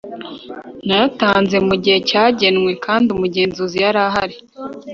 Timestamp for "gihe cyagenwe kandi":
1.83-3.07